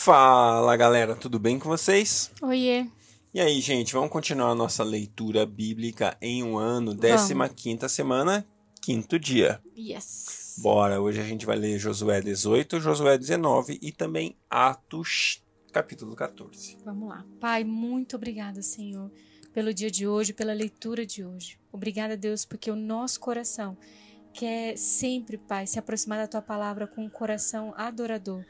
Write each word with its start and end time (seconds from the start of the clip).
Fala 0.00 0.76
galera, 0.76 1.16
tudo 1.16 1.40
bem 1.40 1.58
com 1.58 1.68
vocês? 1.68 2.30
Oiê. 2.40 2.86
E 3.34 3.40
aí, 3.40 3.60
gente, 3.60 3.92
vamos 3.92 4.10
continuar 4.10 4.50
a 4.50 4.54
nossa 4.54 4.84
leitura 4.84 5.44
bíblica 5.44 6.16
em 6.22 6.44
um 6.44 6.56
ano, 6.56 6.96
15 6.96 7.88
semana, 7.88 8.46
quinto 8.80 9.18
dia. 9.18 9.60
Yes. 9.76 10.54
Bora, 10.58 11.00
hoje 11.00 11.20
a 11.20 11.24
gente 11.24 11.44
vai 11.44 11.56
ler 11.56 11.80
Josué 11.80 12.20
18, 12.20 12.78
Josué 12.78 13.18
19 13.18 13.76
e 13.82 13.90
também 13.90 14.36
Atos, 14.48 15.44
capítulo 15.72 16.14
14. 16.14 16.78
Vamos 16.84 17.08
lá. 17.08 17.26
Pai, 17.40 17.64
muito 17.64 18.14
obrigada, 18.14 18.62
Senhor, 18.62 19.10
pelo 19.52 19.74
dia 19.74 19.90
de 19.90 20.06
hoje, 20.06 20.32
pela 20.32 20.52
leitura 20.52 21.04
de 21.04 21.24
hoje. 21.24 21.58
Obrigada, 21.72 22.16
Deus, 22.16 22.44
porque 22.44 22.70
o 22.70 22.76
nosso 22.76 23.18
coração 23.18 23.76
quer 24.32 24.78
sempre, 24.78 25.36
Pai, 25.36 25.66
se 25.66 25.76
aproximar 25.76 26.20
da 26.20 26.28
tua 26.28 26.42
palavra 26.42 26.86
com 26.86 27.04
um 27.04 27.10
coração 27.10 27.74
adorador 27.76 28.44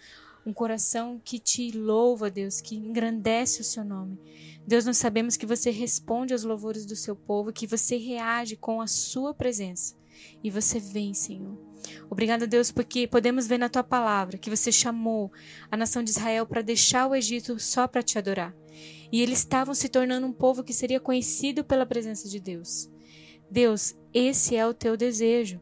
um 0.49 0.53
coração 0.55 1.21
que 1.23 1.39
te 1.39 1.71
louva, 1.73 2.31
Deus, 2.31 2.61
que 2.61 2.75
engrandece 2.75 3.61
o 3.61 3.65
seu 3.65 3.85
nome. 3.85 4.19
Deus, 4.67 4.87
nós 4.87 4.97
sabemos 4.97 5.37
que 5.37 5.45
você 5.45 5.71
responde 5.71 6.33
aos 6.33 6.43
louvores 6.43 6.87
do 6.87 6.97
seu 6.97 7.15
povo, 7.15 7.53
que 7.53 7.67
você 7.67 7.99
reage 7.99 8.57
com 8.57 8.81
a 8.81 8.87
sua 8.87 9.35
presença. 9.35 9.95
E 10.43 10.51
você 10.51 10.81
vem, 10.81 11.13
Senhor. 11.13 11.57
Obrigada, 12.11 12.47
Deus, 12.47 12.71
porque 12.71 13.07
podemos 13.07 13.47
ver 13.47 13.59
na 13.59 13.69
tua 13.69 13.85
palavra 13.85 14.39
que 14.39 14.51
você 14.51 14.73
chamou 14.73 15.31
a 15.71 15.77
nação 15.77 16.03
de 16.03 16.11
Israel 16.11 16.47
para 16.47 16.63
deixar 16.63 17.07
o 17.07 17.15
Egito 17.15 17.59
só 17.61 17.87
para 17.87 18.03
te 18.03 18.19
adorar. 18.19 18.57
E 19.13 19.21
eles 19.23 19.41
estavam 19.41 19.75
se 19.75 19.89
tornando 19.89 20.27
um 20.27 20.33
povo 20.33 20.65
que 20.65 20.73
seria 20.73 20.99
conhecido 20.99 21.63
pela 21.63 21.87
presença 21.87 22.27
de 22.29 22.41
Deus. 22.41 22.91
Deus, 23.51 23.95
esse 24.13 24.57
é 24.57 24.67
o 24.67 24.75
teu 24.75 24.97
desejo 24.97 25.61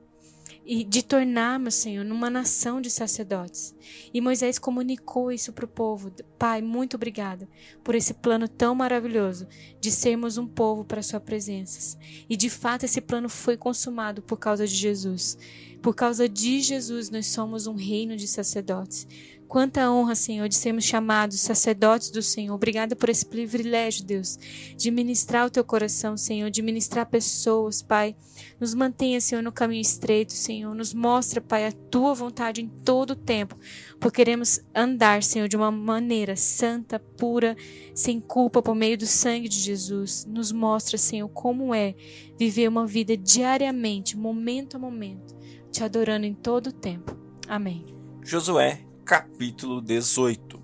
e 0.66 0.82
de 0.82 1.00
tornarmos, 1.02 1.76
Senhor, 1.76 2.04
numa 2.04 2.28
nação 2.28 2.80
de 2.80 2.90
sacerdotes. 2.90 3.72
E 4.12 4.20
Moisés 4.20 4.58
comunicou 4.58 5.30
isso 5.30 5.52
para 5.52 5.64
o 5.64 5.68
povo. 5.68 6.10
Pai, 6.36 6.60
muito 6.60 6.96
obrigada 6.96 7.48
por 7.84 7.94
esse 7.94 8.12
plano 8.12 8.48
tão 8.48 8.74
maravilhoso 8.74 9.46
de 9.80 9.92
sermos 9.92 10.36
um 10.36 10.46
povo 10.46 10.84
para 10.84 11.02
sua 11.02 11.20
presença. 11.20 11.96
E 12.28 12.36
de 12.36 12.50
fato 12.50 12.84
esse 12.84 13.00
plano 13.00 13.28
foi 13.28 13.56
consumado 13.56 14.20
por 14.22 14.38
causa 14.38 14.66
de 14.66 14.74
Jesus. 14.74 15.38
Por 15.80 15.94
causa 15.94 16.28
de 16.28 16.60
Jesus 16.60 17.10
nós 17.10 17.26
somos 17.26 17.68
um 17.68 17.74
reino 17.74 18.16
de 18.16 18.26
sacerdotes. 18.26 19.06
Quanta 19.48 19.88
honra, 19.90 20.16
Senhor, 20.16 20.48
de 20.48 20.56
sermos 20.56 20.84
chamados 20.84 21.40
sacerdotes 21.40 22.10
do 22.10 22.20
Senhor. 22.20 22.54
Obrigada 22.54 22.96
por 22.96 23.08
esse 23.08 23.24
privilégio, 23.24 24.04
Deus, 24.04 24.36
de 24.76 24.90
ministrar 24.90 25.46
o 25.46 25.50
teu 25.50 25.64
coração, 25.64 26.16
Senhor, 26.16 26.50
de 26.50 26.62
ministrar 26.62 27.06
pessoas, 27.06 27.80
Pai. 27.80 28.16
Nos 28.58 28.74
mantenha, 28.74 29.20
Senhor, 29.20 29.42
no 29.42 29.52
caminho 29.52 29.80
estreito, 29.80 30.32
Senhor. 30.32 30.74
Nos 30.74 30.92
mostra, 30.92 31.40
Pai, 31.40 31.66
a 31.66 31.72
tua 31.72 32.12
vontade 32.12 32.60
em 32.60 32.68
todo 32.68 33.10
o 33.12 33.16
tempo, 33.16 33.56
porque 34.00 34.16
queremos 34.16 34.60
andar, 34.74 35.22
Senhor, 35.22 35.46
de 35.46 35.56
uma 35.56 35.70
maneira 35.70 36.34
santa, 36.34 36.98
pura, 36.98 37.56
sem 37.94 38.20
culpa, 38.20 38.60
por 38.60 38.74
meio 38.74 38.98
do 38.98 39.06
sangue 39.06 39.48
de 39.48 39.60
Jesus. 39.60 40.26
Nos 40.26 40.50
mostra, 40.50 40.98
Senhor, 40.98 41.28
como 41.28 41.72
é 41.72 41.94
viver 42.36 42.68
uma 42.68 42.86
vida 42.86 43.16
diariamente, 43.16 44.16
momento 44.16 44.76
a 44.76 44.80
momento, 44.80 45.36
te 45.70 45.84
adorando 45.84 46.26
em 46.26 46.34
todo 46.34 46.68
o 46.68 46.72
tempo. 46.72 47.16
Amém. 47.46 47.86
Josué 48.22 48.85
Capítulo 49.06 49.80
18 49.80 50.60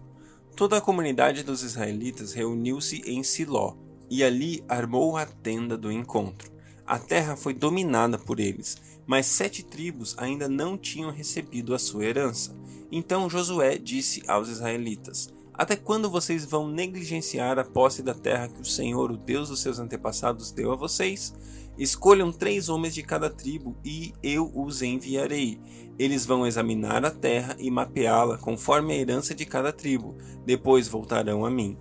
Toda 0.57 0.79
a 0.79 0.81
comunidade 0.81 1.45
dos 1.45 1.63
israelitas 1.63 2.33
reuniu-se 2.33 2.97
em 3.07 3.23
Siló, 3.23 3.77
e 4.11 4.25
ali 4.25 4.65
armou 4.69 5.17
a 5.17 5.25
tenda 5.25 5.79
do 5.79 5.93
encontro. 5.93 6.51
A 6.85 6.99
terra 6.99 7.37
foi 7.37 7.55
dominada 7.55 8.19
por 8.19 8.41
eles, 8.41 8.77
mas 9.07 9.27
sete 9.27 9.63
tribos 9.65 10.17
ainda 10.19 10.49
não 10.49 10.77
tinham 10.77 11.13
recebido 11.13 11.73
a 11.73 11.79
sua 11.79 12.05
herança. 12.05 12.53
Então 12.91 13.31
Josué 13.31 13.79
disse 13.79 14.25
aos 14.27 14.49
israelitas: 14.49 15.33
Até 15.55 15.77
quando 15.77 16.11
vocês 16.11 16.45
vão 16.45 16.67
negligenciar 16.67 17.61
a 17.61 17.65
posse 17.65 18.03
da 18.03 18.13
terra 18.13 18.49
que 18.49 18.61
o 18.61 18.65
Senhor, 18.65 19.13
o 19.13 19.17
Deus 19.17 19.51
dos 19.51 19.63
seus 19.63 19.79
antepassados, 19.79 20.51
deu 20.51 20.73
a 20.73 20.77
vocês? 20.77 21.33
Escolham 21.79 22.31
três 22.31 22.69
homens 22.69 22.95
de 22.95 23.03
cada 23.03 23.31
tribo 23.31 23.77
e 23.85 24.13
eu 24.23 24.51
os 24.55 24.83
enviarei. 24.83 25.59
Eles 25.99 26.27
vão 26.27 26.47
examinar 26.47 27.05
a 27.05 27.11
terra 27.11 27.57
e 27.59 27.71
mapeá-la 27.71 28.37
conforme 28.37 28.93
a 28.93 28.97
herança 28.97 29.35
de 29.35 29.47
cada 29.47 29.73
tribo. 29.73 30.17
Depois 30.45 30.87
voltarão 30.87 31.45
a 31.47 31.51
mim. 31.51 31.77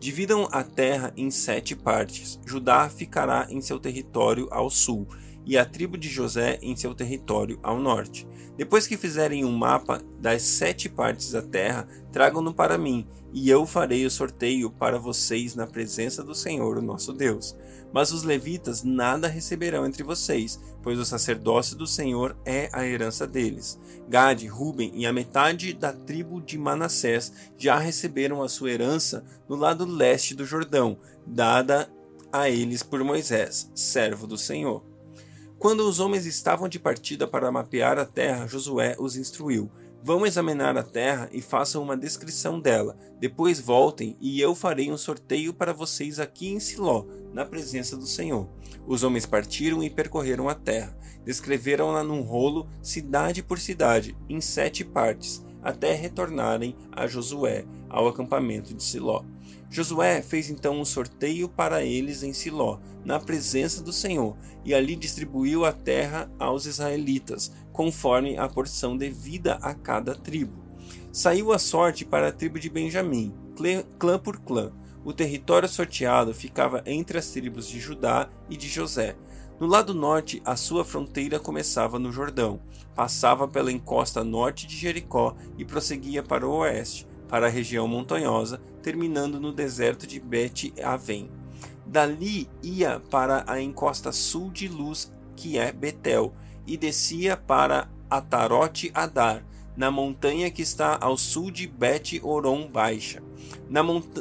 Dividam 0.00 0.48
a 0.50 0.64
terra 0.64 1.12
em 1.16 1.30
sete 1.30 1.76
partes. 1.76 2.40
Judá 2.44 2.88
ficará 2.88 3.46
em 3.50 3.60
seu 3.60 3.78
território 3.78 4.48
ao 4.50 4.68
sul 4.68 5.06
e 5.46 5.56
a 5.56 5.64
tribo 5.64 5.96
de 5.96 6.08
José 6.08 6.58
em 6.60 6.74
seu 6.74 6.92
território 6.92 7.58
ao 7.62 7.78
norte. 7.78 8.26
Depois 8.56 8.86
que 8.86 8.96
fizerem 8.96 9.44
um 9.44 9.56
mapa 9.56 10.02
das 10.18 10.42
sete 10.42 10.88
partes 10.88 11.30
da 11.30 11.40
terra, 11.40 11.86
tragam-no 12.10 12.52
para 12.52 12.76
mim, 12.76 13.06
e 13.32 13.48
eu 13.48 13.66
farei 13.66 14.04
o 14.04 14.10
sorteio 14.10 14.70
para 14.70 14.98
vocês 14.98 15.54
na 15.54 15.66
presença 15.66 16.24
do 16.24 16.34
Senhor, 16.34 16.78
o 16.78 16.82
nosso 16.82 17.12
Deus. 17.12 17.56
Mas 17.92 18.10
os 18.10 18.22
levitas 18.22 18.82
nada 18.82 19.28
receberão 19.28 19.86
entre 19.86 20.02
vocês, 20.02 20.58
pois 20.82 20.98
o 20.98 21.04
sacerdócio 21.04 21.76
do 21.76 21.86
Senhor 21.86 22.36
é 22.44 22.68
a 22.72 22.84
herança 22.84 23.26
deles. 23.26 23.78
Gade, 24.08 24.46
Ruben 24.46 24.90
e 24.94 25.06
a 25.06 25.12
metade 25.12 25.72
da 25.74 25.92
tribo 25.92 26.40
de 26.40 26.56
Manassés 26.56 27.32
já 27.58 27.78
receberam 27.78 28.42
a 28.42 28.48
sua 28.48 28.70
herança 28.70 29.24
no 29.48 29.54
lado 29.54 29.84
leste 29.84 30.34
do 30.34 30.46
Jordão, 30.46 30.98
dada 31.26 31.90
a 32.32 32.48
eles 32.48 32.82
por 32.82 33.04
Moisés, 33.04 33.70
servo 33.74 34.26
do 34.26 34.38
Senhor. 34.38 34.82
Quando 35.58 35.88
os 35.88 36.00
homens 36.00 36.26
estavam 36.26 36.68
de 36.68 36.78
partida 36.78 37.26
para 37.26 37.50
mapear 37.50 37.98
a 37.98 38.04
terra, 38.04 38.46
Josué 38.46 38.94
os 38.98 39.16
instruiu: 39.16 39.70
Vão 40.02 40.26
examinar 40.26 40.76
a 40.76 40.82
terra 40.82 41.30
e 41.32 41.40
façam 41.40 41.82
uma 41.82 41.96
descrição 41.96 42.60
dela. 42.60 42.96
Depois 43.18 43.58
voltem 43.58 44.16
e 44.20 44.38
eu 44.40 44.54
farei 44.54 44.92
um 44.92 44.98
sorteio 44.98 45.54
para 45.54 45.72
vocês 45.72 46.20
aqui 46.20 46.48
em 46.48 46.60
Siló, 46.60 47.06
na 47.32 47.44
presença 47.44 47.96
do 47.96 48.06
Senhor. 48.06 48.46
Os 48.86 49.02
homens 49.02 49.24
partiram 49.24 49.82
e 49.82 49.88
percorreram 49.88 50.48
a 50.48 50.54
terra. 50.54 50.96
Descreveram-na 51.24 52.04
num 52.04 52.20
rolo, 52.20 52.68
cidade 52.82 53.42
por 53.42 53.58
cidade, 53.58 54.16
em 54.28 54.40
sete 54.40 54.84
partes, 54.84 55.44
até 55.62 55.92
retornarem 55.94 56.76
a 56.92 57.06
Josué, 57.06 57.64
ao 57.88 58.06
acampamento 58.06 58.74
de 58.74 58.82
Siló. 58.84 59.24
Josué 59.68 60.22
fez 60.22 60.48
então 60.48 60.80
um 60.80 60.84
sorteio 60.84 61.48
para 61.48 61.82
eles 61.84 62.22
em 62.22 62.32
Siló, 62.32 62.78
na 63.04 63.18
presença 63.18 63.82
do 63.82 63.92
Senhor, 63.92 64.36
e 64.64 64.74
ali 64.74 64.96
distribuiu 64.96 65.64
a 65.64 65.72
terra 65.72 66.30
aos 66.38 66.66
israelitas, 66.66 67.52
conforme 67.72 68.36
a 68.38 68.48
porção 68.48 68.96
devida 68.96 69.54
a 69.62 69.74
cada 69.74 70.14
tribo. 70.14 70.64
Saiu 71.12 71.52
a 71.52 71.58
sorte 71.58 72.04
para 72.04 72.28
a 72.28 72.32
tribo 72.32 72.58
de 72.58 72.70
Benjamim, 72.70 73.34
clã 73.98 74.18
por 74.18 74.38
clã. 74.40 74.72
O 75.04 75.12
território 75.12 75.68
sorteado 75.68 76.34
ficava 76.34 76.82
entre 76.84 77.18
as 77.18 77.28
tribos 77.28 77.68
de 77.68 77.78
Judá 77.78 78.28
e 78.50 78.56
de 78.56 78.68
José. 78.68 79.16
No 79.58 79.66
lado 79.66 79.94
norte, 79.94 80.42
a 80.44 80.56
sua 80.56 80.84
fronteira 80.84 81.38
começava 81.38 81.98
no 81.98 82.12
Jordão, 82.12 82.60
passava 82.94 83.48
pela 83.48 83.72
encosta 83.72 84.22
norte 84.22 84.66
de 84.66 84.76
Jericó 84.76 85.34
e 85.56 85.64
prosseguia 85.64 86.22
para 86.22 86.46
o 86.46 86.56
oeste, 86.56 87.06
para 87.28 87.46
a 87.46 87.50
região 87.50 87.86
montanhosa, 87.88 88.60
terminando 88.82 89.40
no 89.40 89.52
deserto 89.52 90.06
de 90.06 90.20
Bet 90.20 90.72
Aven. 90.82 91.30
Dali 91.84 92.48
ia 92.62 93.00
para 93.10 93.44
a 93.46 93.60
encosta 93.60 94.12
sul 94.12 94.50
de 94.50 94.68
Luz, 94.68 95.12
que 95.36 95.58
é 95.58 95.72
Betel, 95.72 96.34
e 96.66 96.76
descia 96.76 97.36
para 97.36 97.88
Atarote 98.10 98.90
Adar, 98.94 99.44
na 99.76 99.90
montanha 99.90 100.50
que 100.50 100.62
está 100.62 100.98
ao 101.00 101.16
sul 101.16 101.50
de 101.50 101.66
Bet 101.66 102.20
Oron 102.24 102.68
Baixa. 102.68 103.22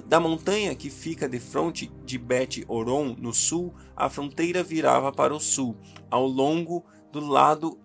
Da 0.08 0.20
montanha 0.20 0.76
que 0.76 0.90
fica 0.90 1.30
de 1.30 1.40
frente 1.40 1.92
de 2.06 2.18
Bet 2.18 2.66
Oron, 2.68 3.16
no 3.18 3.34
sul, 3.34 3.74
a 3.96 4.10
fronteira 4.10 4.62
virava 4.62 5.12
para 5.12 5.34
o 5.34 5.40
sul, 5.40 5.78
ao 6.12 6.28
longo 6.28 6.84
do 7.12 7.20
lado 7.26 7.80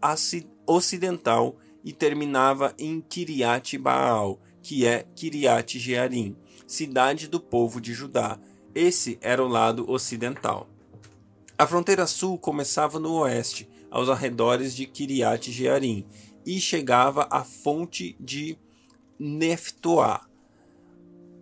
ocidental 0.66 1.56
e 1.84 1.92
terminava 1.92 2.75
em 2.78 3.00
Kiriat 3.00 3.78
Baal, 3.78 4.41
que 4.62 4.87
é 4.87 5.06
Kiriat 5.15 5.78
Jearim, 5.78 6.36
cidade 6.66 7.28
do 7.28 7.41
povo 7.41 7.80
de 7.80 7.92
Judá. 7.92 8.39
Esse 8.74 9.18
era 9.21 9.45
o 9.45 9.48
lado 9.48 9.91
ocidental. 9.91 10.68
A 11.59 11.66
fronteira 11.66 12.07
sul 12.07 12.39
começava 12.39 12.98
no 12.98 13.15
oeste, 13.15 13.68
aos 13.91 14.09
arredores 14.09 14.74
de 14.74 14.86
Kiriat 14.86 15.51
Jearim, 15.51 16.07
e 16.47 16.60
chegava 16.60 17.28
à 17.30 17.45
fonte 17.45 18.16
de 18.18 18.57
Neftoá. 19.18 20.27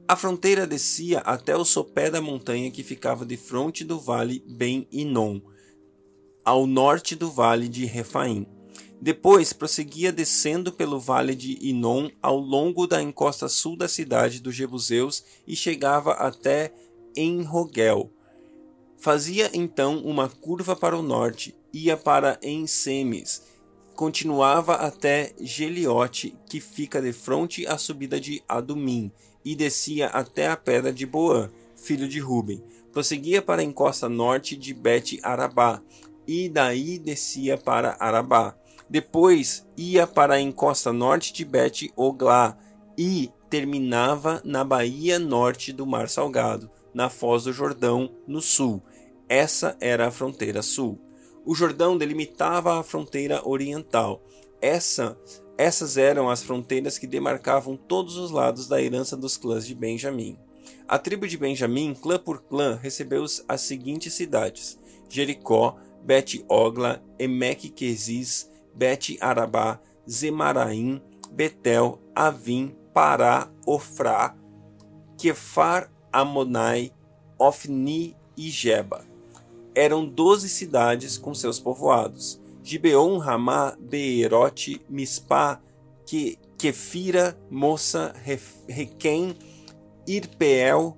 A 0.09 0.17
fronteira 0.17 0.67
descia 0.67 1.19
até 1.19 1.55
o 1.55 1.65
sopé 1.65 2.11
da 2.11 2.21
montanha 2.21 2.71
que 2.71 2.83
ficava 2.83 3.27
de 3.27 3.37
frente 3.37 3.85
do 3.85 4.01
vale 4.01 4.43
Ben 4.49 4.89
Inon, 4.91 5.41
ao 6.45 6.67
norte 6.67 7.15
do 7.15 7.31
vale 7.31 7.69
de 7.69 7.85
Refaim. 7.85 8.47
Depois 9.01 9.53
prosseguia 9.53 10.13
descendo 10.13 10.73
pelo 10.73 10.99
vale 10.99 11.35
de 11.35 11.57
Inon 11.61 12.11
ao 12.21 12.39
longo 12.39 12.87
da 12.87 13.01
encosta 13.01 13.49
sul 13.49 13.77
da 13.77 13.87
cidade 13.87 14.41
dos 14.41 14.55
Jebuseus 14.55 15.25
e 15.47 15.55
chegava 15.55 16.13
até 16.13 16.73
Enrogel. 17.17 18.11
Fazia 18.97 19.51
então 19.55 19.99
uma 19.99 20.29
curva 20.29 20.75
para 20.75 20.99
o 20.99 21.03
norte, 21.03 21.55
ia 21.73 21.97
para 21.97 22.39
Ensemes, 22.43 23.43
continuava 23.95 24.75
até 24.75 25.33
Geliote, 25.41 26.33
que 26.49 26.61
fica 26.61 27.01
de 27.01 27.13
frente 27.13 27.67
à 27.67 27.79
subida 27.79 28.21
de 28.21 28.43
Adumim, 28.49 29.11
e 29.45 29.55
descia 29.57 30.07
até 30.07 30.49
a 30.49 30.57
pedra 30.57 30.93
de 30.93 31.07
Boã, 31.07 31.51
filho 31.77 32.09
de 32.09 32.19
Ruben. 32.19 32.63
Prosseguia 32.93 33.41
para 33.41 33.61
a 33.61 33.65
encosta 33.65 34.09
norte 34.09 34.57
de 34.57 34.75
Bet 34.75 35.19
Arabá, 35.23 35.83
e 36.27 36.49
daí 36.49 36.99
descia 36.99 37.57
para 37.57 37.97
Arabá. 37.99 38.57
Depois 38.89 39.67
ia 39.77 40.07
para 40.07 40.35
a 40.35 40.41
encosta 40.41 40.93
norte 40.93 41.33
de 41.33 41.45
Bet 41.45 41.93
Oglá 41.95 42.57
e 42.97 43.31
terminava 43.51 44.41
na 44.45 44.65
baía 44.65 45.19
norte 45.19 45.73
do 45.73 45.87
Mar 45.87 46.09
Salgado, 46.09 46.71
na 46.93 47.09
foz 47.09 47.45
do 47.45 47.53
Jordão, 47.53 48.11
no 48.27 48.41
sul. 48.41 48.83
Essa 49.29 49.77
era 49.81 50.09
a 50.09 50.11
fronteira 50.11 50.63
sul. 50.63 50.99
O 51.45 51.55
Jordão 51.55 51.97
delimitava 51.97 52.79
a 52.79 52.83
fronteira 52.83 53.47
oriental. 53.47 54.23
Essa, 54.61 55.19
essas 55.57 55.97
eram 55.97 56.29
as 56.29 56.43
fronteiras 56.43 56.99
que 56.99 57.07
demarcavam 57.07 57.77
todos 57.77 58.17
os 58.17 58.31
lados 58.31 58.69
da 58.69 58.83
herança 58.83 59.17
dos 59.17 59.37
clãs 59.37 59.67
de 59.67 59.75
Benjamim. 59.75 60.39
A 60.87 60.99
tribo 60.99 61.29
de 61.29 61.37
Benjamim, 61.37 61.95
clã 61.95 62.19
por 62.19 62.43
clã, 62.43 62.79
recebeu 62.83 63.25
as 63.47 63.61
seguintes 63.61 64.15
cidades: 64.15 64.79
Jericó, 65.09 65.77
Bet-Ogla, 66.03 67.03
Emek-Queziz, 68.79 69.19
Bet-Arabá, 69.19 69.81
Zemaraim, 70.09 71.03
Betel, 71.33 72.01
Avim, 72.15 72.75
Pará, 72.95 73.51
Ofrá, 73.67 74.35
Kefar, 75.19 75.91
Amonai, 76.13 76.93
Ofni 77.39 78.17
e 78.37 78.49
Jeba. 78.49 79.05
Eram 79.75 80.07
doze 80.07 80.49
cidades 80.49 81.19
com 81.19 81.35
seus 81.35 81.61
povoados. 81.61 82.41
Gibeon, 82.63 83.19
Ramá, 83.19 83.77
Beerote, 83.79 84.81
Mispá, 84.89 85.61
que, 86.07 86.39
Kefira, 86.57 87.39
Moça, 87.51 88.15
Requém, 88.67 89.37
Irpeel, 90.07 90.97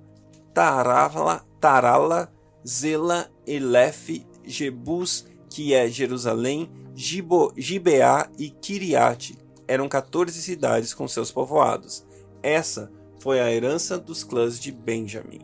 Tarala, 0.53 1.45
Tarala, 1.59 2.31
Zela, 2.65 3.29
Elef, 3.45 4.25
Jebus, 4.43 5.27
que 5.49 5.73
é 5.73 5.87
Jerusalém, 5.87 6.69
Gibo, 7.01 7.51
Gibeá 7.57 8.29
e 8.37 8.51
Kiriate. 8.51 9.35
Eram 9.67 9.89
14 9.89 10.39
cidades 10.39 10.93
com 10.93 11.07
seus 11.07 11.31
povoados. 11.31 12.05
Essa 12.43 12.91
foi 13.19 13.39
a 13.39 13.51
herança 13.51 13.97
dos 13.97 14.23
clãs 14.23 14.59
de 14.59 14.71
Benjamim. 14.71 15.41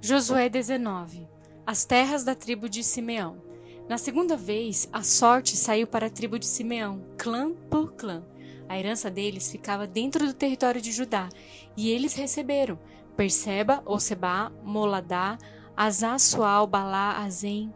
Josué 0.00 0.48
19 0.48 1.26
As 1.66 1.84
terras 1.84 2.22
da 2.22 2.36
tribo 2.36 2.68
de 2.68 2.84
Simeão. 2.84 3.42
Na 3.88 3.98
segunda 3.98 4.36
vez, 4.36 4.88
a 4.92 5.02
sorte 5.02 5.56
saiu 5.56 5.88
para 5.88 6.06
a 6.06 6.10
tribo 6.10 6.38
de 6.38 6.46
Simeão, 6.46 7.04
clã 7.18 7.52
por 7.68 7.94
clã. 7.94 8.22
A 8.68 8.78
herança 8.78 9.10
deles 9.10 9.50
ficava 9.50 9.88
dentro 9.88 10.24
do 10.24 10.32
território 10.32 10.80
de 10.80 10.92
Judá, 10.92 11.28
e 11.76 11.90
eles 11.90 12.14
receberam 12.14 12.78
Perseba, 13.16 13.82
Osebá, 13.84 14.52
Moladá, 14.62 15.36
Azasual, 15.76 16.68
Balá, 16.68 17.18
Azem, 17.24 17.74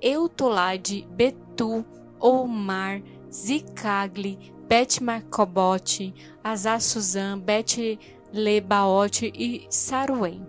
Eutolade, 0.00 1.04
Betu, 1.10 1.84
Omar, 2.20 3.02
Zicagli, 3.32 4.52
Bet-Marcobote, 4.68 6.14
Azar-Suzã, 6.42 7.38
Bet-Lebaote 7.38 9.32
e 9.34 9.66
Saruém. 9.70 10.46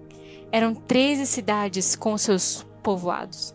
Eram 0.51 0.73
treze 0.73 1.25
cidades 1.25 1.95
com 1.95 2.17
seus 2.17 2.65
povoados. 2.81 3.53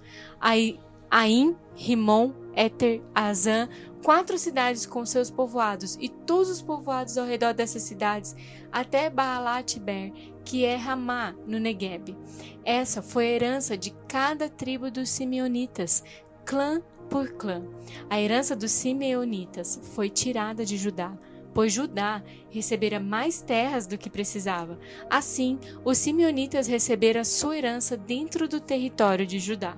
Aim, 1.11 1.56
Rimon, 1.75 2.32
Eter, 2.56 3.02
Azã, 3.14 3.69
quatro 4.02 4.38
cidades 4.38 4.87
com 4.87 5.05
seus 5.05 5.31
povoados, 5.31 5.96
e 6.00 6.08
todos 6.08 6.50
os 6.50 6.62
povoados 6.62 7.19
ao 7.19 7.26
redor 7.26 7.52
dessas 7.55 7.82
cidades, 7.82 8.37
até 8.70 9.11
Baalat-Ber, 9.11 10.12
que 10.44 10.64
é 10.64 10.76
Ramá, 10.76 11.34
no 11.46 11.58
Negueb. 11.58 12.16
Essa 12.64 13.02
foi 13.02 13.26
a 13.26 13.31
herança 13.31 13.76
de 13.76 13.90
cada 14.06 14.49
tribo 14.49 14.90
dos 14.90 15.08
simeonitas, 15.08 16.05
clã 16.44 16.82
por 17.09 17.33
clã. 17.33 17.62
A 18.09 18.21
herança 18.21 18.56
dos 18.56 18.71
simeonitas 18.71 19.81
foi 19.95 20.09
tirada 20.09 20.65
de 20.65 20.77
Judá, 20.77 21.17
pois 21.53 21.73
Judá 21.73 22.23
recebera 22.51 22.99
mais 22.99 23.41
terras 23.41 23.87
do 23.87 23.97
que 23.97 24.11
precisava. 24.11 24.79
Assim, 25.09 25.59
os 25.85 25.99
simeonitas 25.99 26.67
receberam 26.67 27.25
sua 27.25 27.56
herança 27.56 27.97
dentro 27.97 28.49
do 28.49 28.61
território 28.61 29.27
de 29.27 29.39
Judá. 29.39 29.77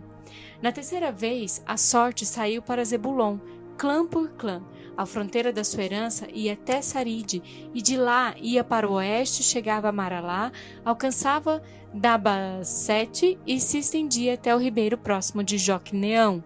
Na 0.63 0.73
terceira 0.73 1.13
vez, 1.13 1.63
a 1.67 1.77
sorte 1.77 2.25
saiu 2.25 2.63
para 2.63 2.85
Zebulon, 2.85 3.39
clã 3.77 4.07
por 4.07 4.31
clã. 4.31 4.63
A 4.97 5.05
fronteira 5.05 5.53
da 5.53 5.63
sua 5.63 5.85
herança 5.85 6.27
ia 6.33 6.55
até 6.55 6.81
Saride, 6.81 7.43
e 7.75 7.83
de 7.83 7.99
lá 7.99 8.35
ia 8.39 8.65
para 8.65 8.89
o 8.89 8.95
oeste, 8.95 9.43
chegava 9.43 9.91
a 9.91 9.93
Maralá, 9.93 10.51
alcançava 10.83 11.63
Dabasete 11.93 13.39
e 13.47 13.61
se 13.61 13.79
estendia 13.79 14.35
até 14.35 14.55
o 14.55 14.59
ribeiro 14.59 14.97
próximo 14.97 15.45
de 15.45 15.59
Joqueneão. 15.59 16.43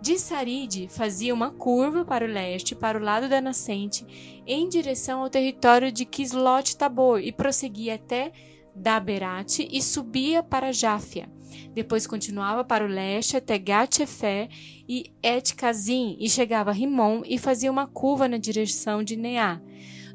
De 0.00 0.18
Saride 0.18 0.88
fazia 0.88 1.34
uma 1.34 1.50
curva 1.50 2.04
para 2.04 2.24
o 2.24 2.28
leste, 2.28 2.74
para 2.74 2.98
o 2.98 3.02
lado 3.02 3.28
da 3.28 3.40
nascente, 3.40 4.06
em 4.46 4.68
direção 4.68 5.22
ao 5.22 5.30
território 5.30 5.90
de 5.90 6.04
Kislot 6.04 6.76
Tabor 6.76 7.20
e 7.20 7.32
prosseguia 7.32 7.94
até 7.94 8.32
Daberate 8.74 9.66
e 9.70 9.82
subia 9.82 10.42
para 10.42 10.72
Jáfia. 10.72 11.28
Depois 11.72 12.06
continuava 12.06 12.62
para 12.62 12.84
o 12.84 12.88
leste 12.88 13.36
até 13.36 13.58
Gatefé 13.58 14.48
e 14.88 15.12
Etkazim 15.22 16.16
e 16.20 16.28
chegava 16.28 16.70
a 16.70 16.74
Rimon 16.74 17.22
e 17.24 17.38
fazia 17.38 17.70
uma 17.70 17.86
curva 17.86 18.28
na 18.28 18.36
direção 18.36 19.02
de 19.02 19.16
Neá. 19.16 19.60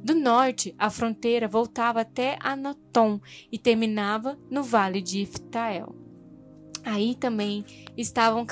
Do 0.03 0.15
norte, 0.15 0.73
a 0.77 0.89
fronteira 0.89 1.47
voltava 1.47 2.01
até 2.01 2.37
Anatom 2.39 3.19
e 3.51 3.57
terminava 3.57 4.37
no 4.49 4.63
vale 4.63 5.01
de 5.01 5.21
Iftael. 5.21 5.95
Aí 6.83 7.15
também 7.15 7.63
estavam 7.95 8.45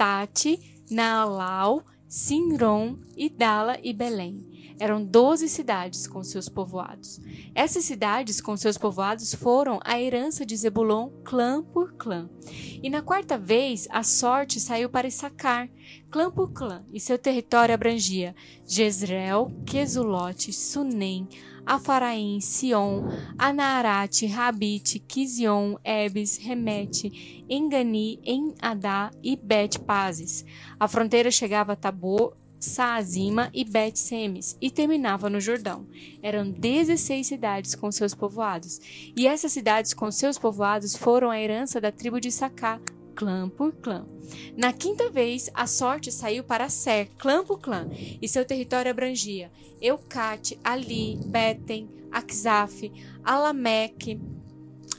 Tate, 0.00 0.58
Naalau, 0.90 1.84
Sinron, 2.08 2.96
Idala 3.14 3.78
e 3.82 3.92
Belém. 3.92 4.49
Eram 4.80 5.04
doze 5.04 5.46
cidades 5.46 6.06
com 6.06 6.24
seus 6.24 6.48
povoados. 6.48 7.20
Essas 7.54 7.84
cidades 7.84 8.40
com 8.40 8.56
seus 8.56 8.78
povoados 8.78 9.34
foram 9.34 9.78
a 9.84 10.00
herança 10.00 10.46
de 10.46 10.56
Zebulon, 10.56 11.10
clã 11.22 11.62
por 11.62 11.92
clã. 11.92 12.30
E 12.82 12.88
na 12.88 13.02
quarta 13.02 13.36
vez, 13.36 13.86
a 13.90 14.02
sorte 14.02 14.58
saiu 14.58 14.88
para 14.88 15.06
Issacar, 15.06 15.68
clã 16.10 16.30
por 16.30 16.52
clã, 16.52 16.82
e 16.90 16.98
seu 16.98 17.18
território 17.18 17.74
abrangia 17.74 18.34
Jezreel, 18.66 19.52
Quesulote, 19.66 20.50
Sunem, 20.50 21.28
Afaraim, 21.66 22.40
Sion, 22.40 23.04
Anaarate, 23.38 24.26
Rabite, 24.26 24.98
Kizion, 24.98 25.76
Ebes, 25.84 26.38
Remete, 26.38 27.44
Engani, 27.48 28.18
Enadá 28.24 29.10
e 29.22 29.36
Bet-Pazes. 29.36 30.44
A 30.78 30.88
fronteira 30.88 31.30
chegava 31.30 31.74
a 31.74 31.76
Tabor, 31.76 32.34
Saazima 32.60 33.50
e 33.54 33.64
Bet-Semes 33.64 34.56
e 34.60 34.70
terminava 34.70 35.30
no 35.30 35.40
Jordão. 35.40 35.86
Eram 36.22 36.50
16 36.50 37.26
cidades 37.26 37.74
com 37.74 37.90
seus 37.90 38.14
povoados. 38.14 38.78
E 39.16 39.26
essas 39.26 39.50
cidades 39.50 39.94
com 39.94 40.10
seus 40.10 40.38
povoados 40.38 40.94
foram 40.94 41.30
a 41.30 41.40
herança 41.40 41.80
da 41.80 41.90
tribo 41.90 42.20
de 42.20 42.30
Sacá, 42.30 42.78
clã 43.14 43.48
por 43.48 43.72
clã. 43.72 44.06
Na 44.56 44.72
quinta 44.72 45.10
vez, 45.10 45.50
a 45.54 45.66
sorte 45.66 46.12
saiu 46.12 46.44
para 46.44 46.68
Ser, 46.68 47.08
clã 47.18 47.42
por 47.44 47.58
clã, 47.58 47.88
e 48.20 48.28
seu 48.28 48.44
território 48.44 48.90
abrangia 48.90 49.50
Eucate, 49.80 50.58
Ali, 50.62 51.18
Beten, 51.24 51.88
Akzaf, 52.12 52.92
Alameque, 53.24 54.20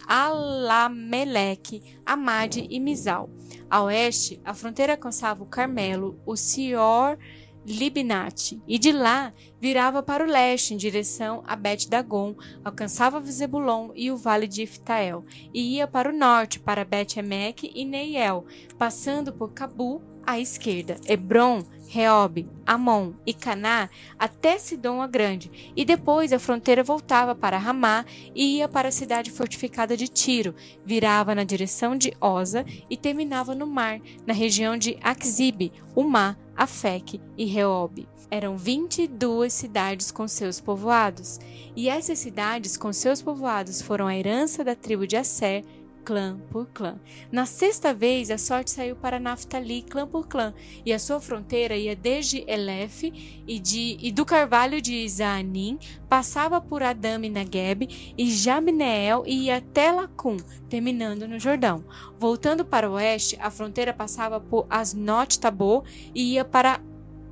Alameleque, 0.08 1.82
Amade 2.06 2.68
e 2.70 2.80
Mizal. 2.80 3.30
A 3.70 3.84
oeste, 3.84 4.41
a 4.44 4.53
fronteira 4.53 4.94
alcançava 4.94 5.44
o 5.44 5.46
Carmelo, 5.46 6.20
o 6.25 6.36
Sior 6.36 7.18
Libnate, 7.65 8.62
e 8.68 8.80
de 8.80 8.91
lá 8.91 9.34
virava 9.60 10.01
para 10.01 10.24
o 10.24 10.27
leste, 10.27 10.74
em 10.74 10.77
direção 10.77 11.44
a 11.46 11.56
Bet-Dagon, 11.56 12.36
alcançava 12.63 13.22
Zebulon 13.22 13.91
e 13.96 14.12
o 14.12 14.18
vale 14.18 14.48
de 14.48 14.63
Iftael, 14.63 15.24
e 15.53 15.75
ia 15.75 15.88
para 15.88 16.10
o 16.10 16.18
norte, 16.18 16.60
para 16.60 16.86
Bet-Emek 16.86 17.72
e 17.74 17.86
Neiel, 17.86 18.46
passando 18.77 19.32
por 19.32 19.53
Cabu 19.53 20.01
à 20.25 20.39
esquerda, 20.39 20.98
Hebron, 21.08 21.63
Reob, 21.91 22.48
Amon 22.65 23.12
e 23.25 23.33
Caná 23.33 23.89
até 24.17 24.57
Sidom 24.57 25.01
a 25.01 25.07
Grande, 25.07 25.74
e 25.75 25.83
depois 25.83 26.31
a 26.31 26.39
fronteira 26.39 26.81
voltava 26.81 27.36
para 27.36 27.57
Ramá 27.57 28.05
e 28.33 28.60
ia 28.60 28.69
para 28.69 28.88
a 28.88 28.93
cidade 28.93 29.29
fortificada 29.29 29.98
de 29.98 30.07
Tiro, 30.07 30.55
virava 30.86 31.36
na 31.36 31.43
direção 31.43 31.98
de 31.98 32.13
Oza 32.21 32.65
e 32.89 32.95
terminava 32.95 33.53
no 33.53 33.67
mar, 33.67 34.00
na 34.25 34.33
região 34.33 34.77
de 34.77 34.98
Akzibe, 35.03 35.74
Umá, 35.93 36.38
Afec 36.55 37.19
e 37.38 37.43
Reob. 37.43 38.07
Eram 38.29 38.55
22 38.55 39.51
cidades 39.51 40.12
com 40.12 40.25
seus 40.29 40.62
povoados, 40.62 41.41
e 41.75 41.89
essas 41.89 42.19
cidades 42.19 42.77
com 42.77 42.93
seus 42.93 43.21
povoados 43.21 43.81
foram 43.81 44.07
a 44.07 44.15
herança 44.15 44.63
da 44.63 44.74
tribo 44.74 45.05
de 45.05 45.17
Asser, 45.17 45.65
clã 46.03 46.39
por 46.50 46.67
clã. 46.67 47.00
Na 47.31 47.46
sexta 47.46 47.93
vez, 47.93 48.29
a 48.29 48.38
sorte 48.38 48.72
saiu 48.72 48.96
para 48.96 49.20
Naftali, 49.20 49.81
clã 49.81 50.08
por 50.08 50.27
clã, 50.27 50.53
e 50.86 50.91
a 50.91 51.00
sua 51.00 51.20
fronteira 51.20 51.75
ia 51.75 51.96
desde 51.96 52.43
Elef 52.48 53.03
e, 53.48 53.60
de, 53.60 53.98
e 54.00 54.12
do 54.12 54.25
carvalho 54.25 54.81
de 54.81 55.08
Zaanim, 55.08 55.79
passava 56.10 56.60
por 56.60 56.84
Adame 56.84 57.29
Nageb 57.29 58.13
e 58.17 58.31
Jabneel 58.31 59.24
e 59.25 59.46
ia 59.46 59.58
até 59.58 59.91
Lacum, 59.91 60.38
terminando 60.70 61.27
no 61.27 61.39
Jordão. 61.39 61.84
Voltando 62.20 62.65
para 62.65 62.89
o 62.89 62.93
oeste, 62.93 63.38
a 63.39 63.50
fronteira 63.50 63.93
passava 63.93 64.39
por 64.39 64.65
Asnot 64.70 65.39
Tabor 65.39 65.84
e 66.13 66.34
ia 66.34 66.46
para 66.46 66.81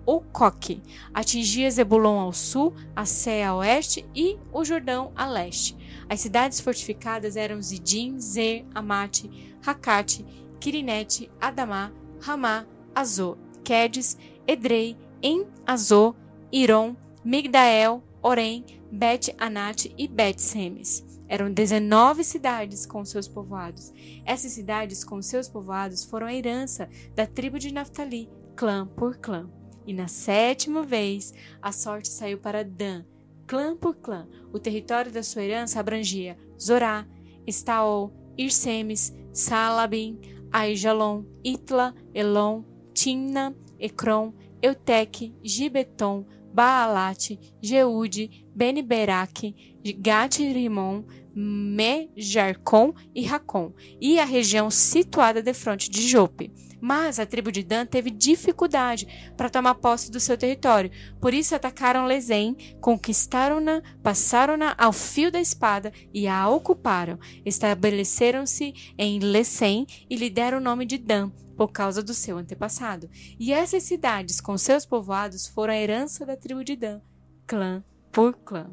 Ocoque, 0.05 0.81
atingia 1.13 1.69
Zebulon 1.69 2.19
ao 2.19 2.33
sul, 2.33 2.73
a 2.95 3.05
Sé 3.05 3.43
a 3.43 3.53
oeste 3.53 4.03
e 4.15 4.39
o 4.51 4.65
Jordão 4.65 5.11
a 5.15 5.27
leste. 5.27 5.77
As 6.09 6.21
cidades 6.21 6.59
fortificadas 6.59 7.37
eram 7.37 7.61
Zidim, 7.61 8.19
Zer, 8.19 8.65
Amate, 8.73 9.55
Hakate, 9.63 10.25
Kirinete, 10.59 11.31
Adamá, 11.39 11.93
Ramá, 12.19 12.65
Azô, 12.95 13.37
Quedes, 13.63 14.17
Edrei, 14.47 14.97
En 15.21 15.45
Azô, 15.67 16.15
Iron, 16.51 16.95
Migdael, 17.23 18.03
Orem, 18.23 18.65
Bet 18.91 19.35
Anate 19.37 19.93
e 19.97 20.07
Bet 20.07 20.41
Semes. 20.41 21.05
Eram 21.27 21.53
19 21.53 22.23
cidades 22.23 22.87
com 22.87 23.05
seus 23.05 23.27
povoados. 23.27 23.93
Essas 24.25 24.51
cidades 24.51 25.03
com 25.03 25.21
seus 25.21 25.47
povoados 25.47 26.03
foram 26.03 26.25
a 26.25 26.33
herança 26.33 26.89
da 27.13 27.27
tribo 27.27 27.59
de 27.59 27.71
Naftali, 27.71 28.27
clã 28.55 28.87
por 28.87 29.17
clã. 29.17 29.47
E 29.85 29.93
na 29.93 30.07
sétima 30.07 30.81
vez, 30.81 31.33
a 31.61 31.71
sorte 31.71 32.07
saiu 32.07 32.39
para 32.39 32.63
Dan, 32.63 33.05
clã 33.49 33.75
por 33.75 33.95
clã. 33.95 34.27
O 34.53 34.59
território 34.59 35.11
da 35.11 35.23
sua 35.23 35.43
herança 35.43 35.79
abrangia 35.79 36.37
Zorá, 36.61 37.07
Estaol, 37.47 38.13
Irsemes, 38.37 39.11
Salabim, 39.33 40.19
Aijalon, 40.51 41.25
Itla, 41.43 41.95
Elon, 42.13 42.63
Timna, 42.93 43.55
Ecrom, 43.79 44.33
Eutec, 44.61 45.33
Gibeton, 45.43 46.27
Baalate, 46.53 47.39
Jeude, 47.59 48.45
Beniberaque, 48.55 49.79
Gat-Rimon, 49.97 51.05
Mejarcon 51.33 52.93
e 53.15 53.25
Racon, 53.25 53.73
e 53.99 54.19
a 54.19 54.25
região 54.25 54.69
situada 54.69 55.41
de 55.41 55.53
frente 55.53 55.89
de 55.89 56.07
Jope. 56.07 56.51
Mas 56.81 57.19
a 57.19 57.25
tribo 57.25 57.51
de 57.51 57.63
Dan 57.63 57.85
teve 57.85 58.09
dificuldade 58.09 59.33
para 59.35 59.49
tomar 59.49 59.75
posse 59.75 60.11
do 60.11 60.19
seu 60.19 60.37
território. 60.37 60.91
Por 61.19 61.33
isso 61.33 61.55
atacaram 61.55 62.05
Lezém, 62.05 62.55
conquistaram-na, 62.79 63.81
passaram-na 64.01 64.75
ao 64.77 64.93
fio 64.93 65.31
da 65.31 65.39
espada 65.39 65.91
e 66.13 66.27
a 66.27 66.47
ocuparam. 66.47 67.19
Estabeleceram-se 67.45 68.73
em 68.97 69.19
Lecém 69.19 69.85
e 70.09 70.15
lhe 70.15 70.29
deram 70.29 70.59
o 70.59 70.61
nome 70.61 70.85
de 70.85 70.97
Dan, 70.97 71.29
por 71.57 71.71
causa 71.71 72.01
do 72.01 72.13
seu 72.13 72.37
antepassado. 72.37 73.09
E 73.39 73.51
essas 73.51 73.83
cidades, 73.83 74.39
com 74.39 74.57
seus 74.57 74.85
povoados, 74.85 75.47
foram 75.47 75.73
a 75.73 75.77
herança 75.77 76.25
da 76.25 76.37
tribo 76.37 76.63
de 76.63 76.75
Dan, 76.75 77.01
clã 77.45 77.83
por 78.11 78.33
clã. 78.37 78.69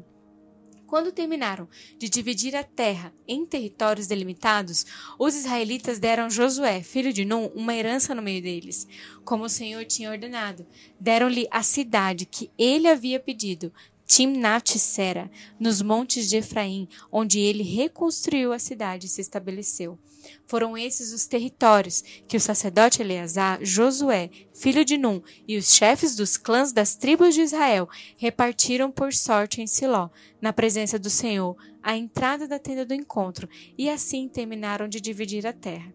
Quando 0.87 1.11
terminaram 1.11 1.67
de 1.99 2.07
dividir 2.07 2.55
a 2.55 2.63
terra 2.63 3.13
em 3.27 3.45
territórios 3.45 4.07
delimitados, 4.07 4.85
os 5.19 5.35
israelitas 5.35 5.99
deram 5.99 6.25
a 6.25 6.29
Josué, 6.29 6.81
filho 6.81 7.11
de 7.11 7.25
Num, 7.25 7.47
uma 7.47 7.75
herança 7.75 8.15
no 8.15 8.21
meio 8.21 8.41
deles, 8.41 8.87
como 9.25 9.43
o 9.43 9.49
Senhor 9.49 9.83
tinha 9.83 10.09
ordenado. 10.09 10.65
Deram-lhe 10.97 11.45
a 11.51 11.61
cidade 11.61 12.25
que 12.25 12.49
ele 12.57 12.87
havia 12.87 13.19
pedido, 13.19 13.73
Timnat-Sera, 14.05 15.29
nos 15.59 15.81
montes 15.81 16.29
de 16.29 16.37
Efraim, 16.37 16.87
onde 17.11 17.37
ele 17.37 17.63
reconstruiu 17.63 18.53
a 18.53 18.59
cidade 18.59 19.07
e 19.07 19.09
se 19.09 19.19
estabeleceu. 19.19 19.99
Foram 20.45 20.77
esses 20.77 21.13
os 21.13 21.27
territórios 21.27 22.03
que 22.27 22.37
o 22.37 22.41
sacerdote 22.41 23.01
Eleazar, 23.01 23.59
Josué, 23.61 24.29
filho 24.53 24.83
de 24.83 24.97
Num, 24.97 25.21
e 25.47 25.57
os 25.57 25.73
chefes 25.73 26.15
dos 26.15 26.37
clãs 26.37 26.71
das 26.71 26.95
tribos 26.95 27.35
de 27.35 27.41
Israel 27.41 27.89
repartiram 28.17 28.91
por 28.91 29.13
sorte 29.13 29.61
em 29.61 29.67
Siló, 29.67 30.09
na 30.41 30.53
presença 30.53 30.97
do 30.97 31.09
Senhor, 31.09 31.55
à 31.81 31.95
entrada 31.95 32.47
da 32.47 32.59
tenda 32.59 32.85
do 32.85 32.93
encontro, 32.93 33.47
e 33.77 33.89
assim 33.89 34.27
terminaram 34.27 34.87
de 34.87 34.99
dividir 34.99 35.45
a 35.45 35.53
terra. 35.53 35.93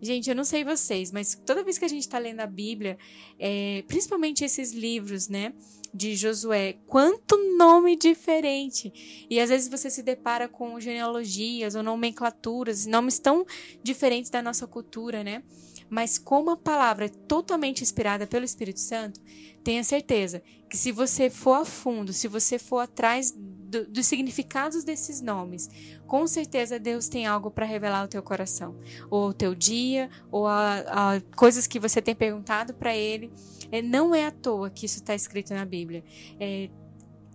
Gente, 0.00 0.30
eu 0.30 0.36
não 0.36 0.44
sei 0.44 0.64
vocês, 0.64 1.10
mas 1.10 1.34
toda 1.46 1.64
vez 1.64 1.78
que 1.78 1.84
a 1.84 1.88
gente 1.88 2.02
está 2.02 2.18
lendo 2.18 2.40
a 2.40 2.46
Bíblia, 2.46 2.96
é, 3.38 3.82
principalmente 3.88 4.44
esses 4.44 4.72
livros, 4.72 5.28
né? 5.28 5.52
de 5.92 6.14
Josué. 6.14 6.74
Quanto 6.86 7.36
nome 7.56 7.96
diferente! 7.96 9.26
E 9.28 9.40
às 9.40 9.48
vezes 9.48 9.68
você 9.68 9.90
se 9.90 10.02
depara 10.02 10.48
com 10.48 10.78
genealogias 10.80 11.74
ou 11.74 11.82
nomenclaturas, 11.82 12.86
nomes 12.86 13.18
tão 13.18 13.46
diferentes 13.82 14.30
da 14.30 14.42
nossa 14.42 14.66
cultura, 14.66 15.24
né? 15.24 15.42
Mas 15.88 16.18
como 16.18 16.50
a 16.50 16.56
palavra 16.56 17.06
é 17.06 17.08
totalmente 17.08 17.82
inspirada 17.82 18.26
pelo 18.26 18.44
Espírito 18.44 18.80
Santo, 18.80 19.20
tenha 19.64 19.82
certeza 19.82 20.42
que 20.68 20.76
se 20.76 20.92
você 20.92 21.30
for 21.30 21.54
a 21.54 21.64
fundo, 21.64 22.12
se 22.12 22.28
você 22.28 22.58
for 22.58 22.80
atrás 22.80 23.34
do, 23.68 23.86
dos 23.86 24.06
significados 24.06 24.82
desses 24.82 25.20
nomes, 25.20 25.68
com 26.06 26.26
certeza 26.26 26.78
Deus 26.78 27.08
tem 27.08 27.26
algo 27.26 27.50
para 27.50 27.66
revelar 27.66 28.00
ao 28.00 28.08
teu 28.08 28.22
coração, 28.22 28.74
ou 29.10 29.26
ao 29.26 29.32
teu 29.32 29.54
dia, 29.54 30.08
ou 30.30 30.46
a, 30.46 30.78
a 31.16 31.20
coisas 31.36 31.66
que 31.66 31.78
você 31.78 32.00
tem 32.00 32.14
perguntado 32.14 32.74
para 32.74 32.96
Ele. 32.96 33.30
É, 33.70 33.82
não 33.82 34.14
é 34.14 34.26
à 34.26 34.30
toa 34.30 34.70
que 34.70 34.86
isso 34.86 34.98
está 34.98 35.14
escrito 35.14 35.52
na 35.52 35.64
Bíblia. 35.64 36.02
É, 36.40 36.70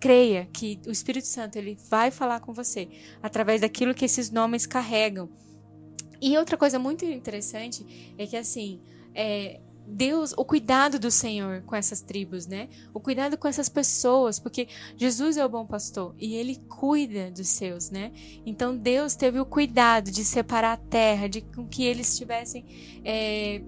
creia 0.00 0.48
que 0.52 0.80
o 0.86 0.90
Espírito 0.90 1.26
Santo 1.26 1.56
ele 1.56 1.78
vai 1.88 2.10
falar 2.10 2.40
com 2.40 2.52
você 2.52 2.88
através 3.22 3.60
daquilo 3.60 3.94
que 3.94 4.04
esses 4.04 4.30
nomes 4.30 4.66
carregam. 4.66 5.30
E 6.20 6.36
outra 6.36 6.56
coisa 6.56 6.78
muito 6.78 7.04
interessante 7.04 8.14
é 8.18 8.26
que 8.26 8.36
assim, 8.36 8.80
é, 9.14 9.60
Deus, 9.86 10.32
o 10.36 10.44
cuidado 10.44 10.98
do 10.98 11.10
Senhor 11.10 11.62
com 11.62 11.76
essas 11.76 12.00
tribos, 12.00 12.46
né? 12.46 12.68
O 12.92 13.00
cuidado 13.00 13.36
com 13.36 13.46
essas 13.46 13.68
pessoas, 13.68 14.38
porque 14.38 14.68
Jesus 14.96 15.36
é 15.36 15.44
o 15.44 15.48
bom 15.48 15.66
pastor 15.66 16.14
e 16.18 16.34
ele 16.34 16.56
cuida 16.68 17.30
dos 17.30 17.48
seus, 17.48 17.90
né? 17.90 18.12
Então 18.46 18.76
Deus 18.76 19.14
teve 19.14 19.38
o 19.38 19.46
cuidado 19.46 20.10
de 20.10 20.24
separar 20.24 20.72
a 20.72 20.76
terra, 20.76 21.28
de 21.28 21.42
com 21.42 21.66
que 21.66 21.84
eles 21.84 22.12
estivessem 22.12 22.64
é, 23.04 23.62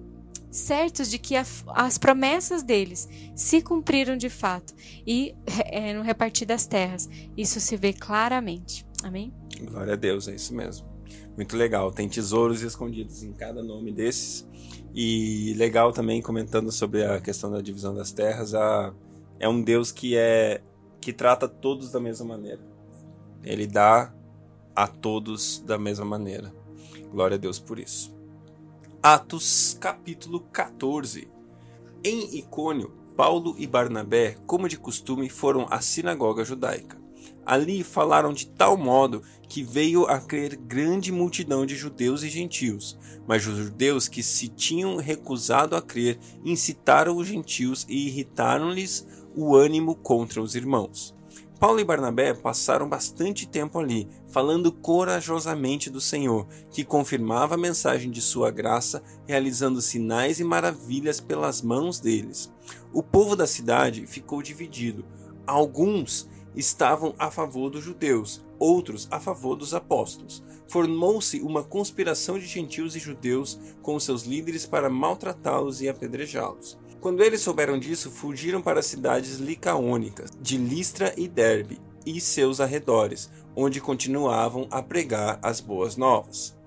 certos 0.49 1.09
de 1.09 1.19
que 1.19 1.35
a, 1.35 1.45
as 1.67 1.97
promessas 1.97 2.63
deles 2.63 3.07
se 3.35 3.61
cumpriram 3.61 4.17
de 4.17 4.29
fato 4.29 4.73
e 5.05 5.35
é, 5.71 5.93
no 5.93 6.01
repartir 6.01 6.47
das 6.47 6.65
terras. 6.65 7.07
Isso 7.37 7.59
se 7.59 7.77
vê 7.77 7.93
claramente. 7.93 8.85
Amém? 9.03 9.31
Glória 9.61 9.93
a 9.93 9.97
Deus, 9.97 10.27
é 10.27 10.35
isso 10.35 10.53
mesmo. 10.55 10.87
Muito 11.35 11.55
legal. 11.55 11.91
Tem 11.91 12.09
tesouros 12.09 12.63
escondidos 12.63 13.21
em 13.21 13.31
cada 13.31 13.61
nome 13.61 13.91
desses. 13.91 14.47
E 14.93 15.53
legal 15.57 15.91
também 15.91 16.21
comentando 16.21 16.71
sobre 16.71 17.03
a 17.05 17.21
questão 17.21 17.51
da 17.51 17.61
divisão 17.61 17.93
das 17.93 18.11
terras, 18.11 18.53
a, 18.53 18.93
é 19.39 19.47
um 19.47 19.61
Deus 19.61 19.91
que 19.91 20.15
é 20.15 20.61
que 20.99 21.13
trata 21.13 21.47
todos 21.47 21.91
da 21.91 21.99
mesma 21.99 22.25
maneira. 22.25 22.61
Ele 23.43 23.67
dá 23.67 24.13
a 24.75 24.87
todos 24.87 25.59
da 25.59 25.77
mesma 25.77 26.05
maneira. 26.05 26.53
Glória 27.11 27.35
a 27.35 27.39
Deus 27.39 27.59
por 27.59 27.79
isso. 27.79 28.15
Atos 29.01 29.77
capítulo 29.79 30.41
14. 30.51 31.29
Em 32.03 32.37
Icônio, 32.37 32.91
Paulo 33.15 33.55
e 33.57 33.65
Barnabé, 33.65 34.37
como 34.45 34.67
de 34.67 34.77
costume, 34.77 35.29
foram 35.29 35.65
à 35.69 35.81
sinagoga 35.81 36.43
judaica. 36.43 37.06
Ali 37.47 37.81
falaram 37.81 38.33
de 38.33 38.45
tal 38.45 38.75
modo 38.75 39.23
que 39.47 39.63
veio 39.63 40.05
a 40.05 40.19
crer 40.19 40.57
grande 40.57 41.13
multidão 41.13 41.65
de 41.65 41.77
judeus 41.77 42.21
e 42.21 42.27
gentios. 42.27 42.99
Mas 43.25 43.47
os 43.47 43.55
judeus 43.55 44.09
que 44.09 44.21
se 44.21 44.49
tinham 44.49 44.97
recusado 44.97 45.73
a 45.73 45.81
crer 45.81 46.19
incitaram 46.43 47.15
os 47.15 47.25
gentios 47.25 47.85
e 47.87 48.07
irritaram-lhes 48.07 49.07
o 49.33 49.55
ânimo 49.55 49.95
contra 49.95 50.41
os 50.41 50.55
irmãos. 50.55 51.15
Paulo 51.57 51.79
e 51.79 51.85
Barnabé 51.85 52.33
passaram 52.33 52.87
bastante 52.89 53.47
tempo 53.47 53.79
ali, 53.79 54.09
falando 54.29 54.69
corajosamente 54.69 55.89
do 55.89 56.01
Senhor, 56.01 56.45
que 56.69 56.83
confirmava 56.83 57.55
a 57.55 57.57
mensagem 57.57 58.11
de 58.11 58.21
sua 58.21 58.51
graça, 58.51 59.01
realizando 59.25 59.81
sinais 59.81 60.41
e 60.41 60.43
maravilhas 60.43 61.21
pelas 61.21 61.61
mãos 61.61 61.97
deles. 61.97 62.51
O 62.91 63.01
povo 63.01 63.37
da 63.37 63.47
cidade 63.47 64.05
ficou 64.05 64.41
dividido. 64.41 65.05
Alguns 65.47 66.27
estavam 66.57 67.13
a 67.19 67.29
favor 67.29 67.69
dos 67.69 67.83
judeus, 67.83 68.43
outros 68.59 69.07
a 69.11 69.19
favor 69.19 69.55
dos 69.55 69.73
apóstolos. 69.73 70.43
Formou-se 70.67 71.39
uma 71.39 71.63
conspiração 71.63 72.37
de 72.39 72.45
gentios 72.45 72.95
e 72.95 72.99
judeus 72.99 73.59
com 73.81 73.99
seus 73.99 74.23
líderes 74.23 74.65
para 74.65 74.89
maltratá-los 74.89 75.81
e 75.81 75.87
apedrejá-los. 75.87 76.77
Quando 76.99 77.23
eles 77.23 77.41
souberam 77.41 77.77
disso, 77.77 78.09
fugiram 78.09 78.61
para 78.61 78.79
as 78.79 78.87
cidades 78.87 79.37
licaônicas, 79.37 80.31
de 80.41 80.57
Listra 80.57 81.13
e 81.15 81.27
Derbe, 81.27 81.79
e 82.05 82.19
seus 82.19 82.59
arredores, 82.59 83.29
onde 83.55 83.79
continuavam 83.79 84.67
a 84.71 84.81
pregar 84.81 85.39
as 85.43 85.59
boas 85.59 85.95
novas. 85.95 86.57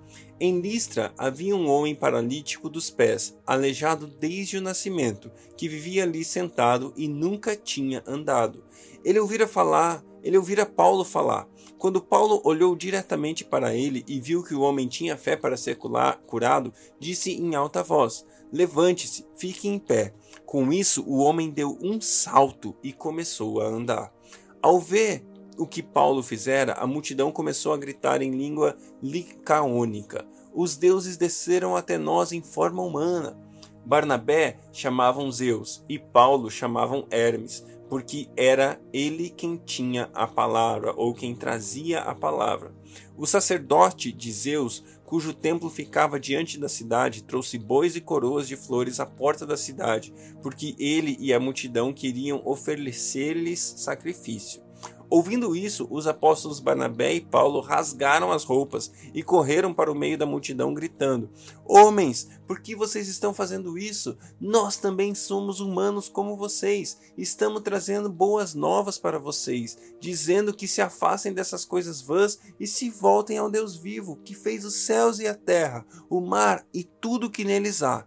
Em 0.42 0.58
Listra 0.58 1.12
havia 1.18 1.54
um 1.54 1.68
homem 1.68 1.94
paralítico 1.94 2.70
dos 2.70 2.88
pés, 2.88 3.36
aleijado 3.46 4.06
desde 4.06 4.56
o 4.56 4.62
nascimento, 4.62 5.30
que 5.54 5.68
vivia 5.68 6.04
ali 6.04 6.24
sentado 6.24 6.94
e 6.96 7.06
nunca 7.06 7.54
tinha 7.54 8.02
andado. 8.06 8.64
Ele 9.04 9.18
ouvira 9.18 9.46
falar 9.46 10.04
ele 10.22 10.36
ouvira 10.36 10.66
Paulo 10.66 11.04
falar. 11.04 11.48
Quando 11.78 12.02
Paulo 12.02 12.40
olhou 12.44 12.76
diretamente 12.76 13.44
para 13.44 13.74
ele 13.74 14.04
e 14.06 14.20
viu 14.20 14.42
que 14.42 14.54
o 14.54 14.60
homem 14.60 14.86
tinha 14.86 15.16
fé 15.16 15.34
para 15.34 15.56
ser 15.56 15.78
curado, 16.26 16.72
disse 16.98 17.32
em 17.32 17.54
alta 17.54 17.82
voz: 17.82 18.26
Levante-se, 18.52 19.26
fique 19.36 19.66
em 19.66 19.78
pé. 19.78 20.12
Com 20.44 20.72
isso, 20.72 21.02
o 21.06 21.18
homem 21.18 21.50
deu 21.50 21.78
um 21.80 22.00
salto 22.00 22.76
e 22.82 22.92
começou 22.92 23.60
a 23.60 23.66
andar. 23.66 24.12
Ao 24.60 24.78
ver 24.78 25.24
o 25.56 25.66
que 25.66 25.82
Paulo 25.82 26.22
fizera, 26.22 26.74
a 26.74 26.86
multidão 26.86 27.32
começou 27.32 27.72
a 27.72 27.78
gritar 27.78 28.20
em 28.20 28.30
língua 28.30 28.76
licaônica: 29.02 30.26
Os 30.52 30.76
deuses 30.76 31.16
desceram 31.16 31.76
até 31.76 31.96
nós 31.96 32.32
em 32.32 32.42
forma 32.42 32.82
humana. 32.82 33.38
Barnabé 33.86 34.58
chamavam 34.72 35.32
Zeus 35.32 35.82
e 35.88 35.98
Paulo 35.98 36.50
chamavam 36.50 37.06
Hermes, 37.10 37.64
porque 37.90 38.28
era 38.36 38.80
ele 38.92 39.28
quem 39.28 39.56
tinha 39.56 40.08
a 40.14 40.24
palavra 40.24 40.94
ou 40.96 41.12
quem 41.12 41.34
trazia 41.34 41.98
a 41.98 42.14
palavra. 42.14 42.72
O 43.16 43.26
sacerdote 43.26 44.12
de 44.12 44.32
Zeus, 44.32 44.84
cujo 45.04 45.34
templo 45.34 45.68
ficava 45.68 46.20
diante 46.20 46.58
da 46.58 46.68
cidade, 46.68 47.24
trouxe 47.24 47.58
bois 47.58 47.96
e 47.96 48.00
coroas 48.00 48.46
de 48.46 48.56
flores 48.56 49.00
à 49.00 49.06
porta 49.06 49.44
da 49.44 49.56
cidade, 49.56 50.14
porque 50.40 50.76
ele 50.78 51.16
e 51.18 51.34
a 51.34 51.40
multidão 51.40 51.92
queriam 51.92 52.40
oferecer-lhes 52.44 53.58
sacrifício. 53.78 54.62
Ouvindo 55.10 55.56
isso, 55.56 55.88
os 55.90 56.06
apóstolos 56.06 56.60
Barnabé 56.60 57.14
e 57.14 57.20
Paulo 57.20 57.58
rasgaram 57.58 58.30
as 58.30 58.44
roupas 58.44 58.92
e 59.12 59.24
correram 59.24 59.74
para 59.74 59.90
o 59.90 59.94
meio 59.94 60.16
da 60.16 60.24
multidão, 60.24 60.72
gritando: 60.72 61.28
Homens, 61.64 62.28
por 62.46 62.60
que 62.60 62.76
vocês 62.76 63.08
estão 63.08 63.34
fazendo 63.34 63.76
isso? 63.76 64.16
Nós 64.40 64.76
também 64.76 65.12
somos 65.12 65.58
humanos 65.58 66.08
como 66.08 66.36
vocês. 66.36 66.96
Estamos 67.18 67.62
trazendo 67.62 68.08
boas 68.08 68.54
novas 68.54 68.98
para 68.98 69.18
vocês, 69.18 69.76
dizendo 69.98 70.54
que 70.54 70.68
se 70.68 70.80
afastem 70.80 71.32
dessas 71.32 71.64
coisas 71.64 72.00
vãs 72.00 72.38
e 72.60 72.64
se 72.64 72.88
voltem 72.88 73.36
ao 73.36 73.50
Deus 73.50 73.76
vivo, 73.76 74.20
que 74.24 74.32
fez 74.32 74.64
os 74.64 74.74
céus 74.74 75.18
e 75.18 75.26
a 75.26 75.34
terra, 75.34 75.84
o 76.08 76.20
mar 76.20 76.64
e 76.72 76.84
tudo 76.84 77.28
que 77.28 77.44
neles 77.44 77.82
há. 77.82 78.06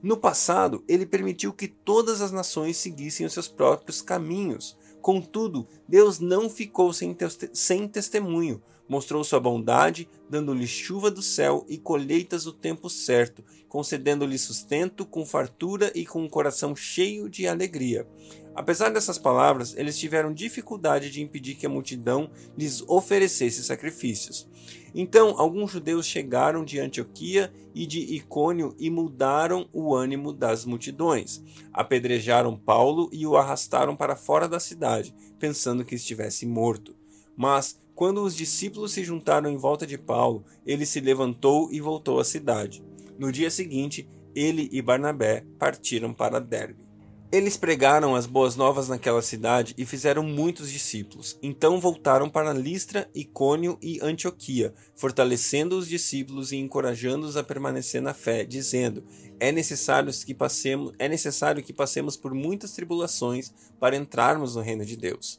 No 0.00 0.16
passado, 0.16 0.84
ele 0.86 1.04
permitiu 1.04 1.52
que 1.52 1.66
todas 1.66 2.22
as 2.22 2.30
nações 2.30 2.76
seguissem 2.76 3.26
os 3.26 3.32
seus 3.32 3.48
próprios 3.48 4.00
caminhos. 4.00 4.77
Contudo, 5.00 5.66
Deus 5.88 6.18
não 6.18 6.50
ficou 6.50 6.92
sem, 6.92 7.16
sem 7.52 7.88
testemunho, 7.88 8.62
mostrou 8.88 9.22
sua 9.22 9.38
bondade, 9.38 10.08
dando-lhe 10.28 10.66
chuva 10.66 11.10
do 11.10 11.22
céu 11.22 11.64
e 11.68 11.78
colheitas 11.78 12.46
no 12.46 12.52
tempo 12.52 12.88
certo, 12.88 13.44
concedendo-lhe 13.68 14.38
sustento 14.38 15.04
com 15.04 15.24
fartura 15.24 15.92
e 15.94 16.04
com 16.04 16.22
um 16.22 16.28
coração 16.28 16.74
cheio 16.74 17.28
de 17.28 17.46
alegria. 17.46 18.06
Apesar 18.54 18.88
dessas 18.88 19.18
palavras, 19.18 19.76
eles 19.76 19.96
tiveram 19.96 20.32
dificuldade 20.32 21.10
de 21.10 21.22
impedir 21.22 21.54
que 21.54 21.66
a 21.66 21.70
multidão 21.70 22.28
lhes 22.56 22.82
oferecesse 22.88 23.62
sacrifícios. 23.62 24.48
Então, 24.94 25.34
alguns 25.38 25.70
judeus 25.70 26.06
chegaram 26.06 26.64
de 26.64 26.80
Antioquia 26.80 27.52
e 27.74 27.86
de 27.86 28.00
Icônio 28.00 28.74
e 28.78 28.90
mudaram 28.90 29.68
o 29.72 29.94
ânimo 29.94 30.32
das 30.32 30.64
multidões. 30.64 31.42
Apedrejaram 31.72 32.56
Paulo 32.56 33.08
e 33.12 33.26
o 33.26 33.36
arrastaram 33.36 33.94
para 33.94 34.16
fora 34.16 34.48
da 34.48 34.58
cidade, 34.58 35.14
pensando 35.38 35.84
que 35.84 35.94
estivesse 35.94 36.46
morto. 36.46 36.96
Mas, 37.36 37.80
quando 37.94 38.22
os 38.22 38.34
discípulos 38.34 38.92
se 38.92 39.04
juntaram 39.04 39.50
em 39.50 39.56
volta 39.56 39.86
de 39.86 39.98
Paulo, 39.98 40.44
ele 40.64 40.86
se 40.86 41.00
levantou 41.00 41.70
e 41.70 41.80
voltou 41.80 42.18
à 42.18 42.24
cidade. 42.24 42.82
No 43.18 43.30
dia 43.30 43.50
seguinte, 43.50 44.08
ele 44.34 44.68
e 44.72 44.80
Barnabé 44.80 45.44
partiram 45.58 46.14
para 46.14 46.40
Derbe. 46.40 46.87
Eles 47.30 47.58
pregaram 47.58 48.14
as 48.14 48.24
boas 48.24 48.56
novas 48.56 48.88
naquela 48.88 49.20
cidade 49.20 49.74
e 49.76 49.84
fizeram 49.84 50.22
muitos 50.22 50.72
discípulos. 50.72 51.38
Então 51.42 51.78
voltaram 51.78 52.30
para 52.30 52.54
Listra, 52.54 53.06
Icônio 53.14 53.78
e 53.82 54.00
Antioquia, 54.00 54.72
fortalecendo 54.96 55.76
os 55.76 55.86
discípulos 55.86 56.52
e 56.52 56.56
encorajando-os 56.56 57.36
a 57.36 57.44
permanecer 57.44 58.00
na 58.00 58.14
fé, 58.14 58.46
dizendo: 58.46 59.04
é 59.38 59.52
necessário 59.52 60.10
que 60.24 60.32
passemos, 60.32 60.94
é 60.98 61.06
necessário 61.06 61.62
que 61.62 61.72
passemos 61.72 62.16
por 62.16 62.32
muitas 62.32 62.72
tribulações 62.72 63.52
para 63.78 63.94
entrarmos 63.94 64.56
no 64.56 64.62
reino 64.62 64.86
de 64.86 64.96
Deus. 64.96 65.38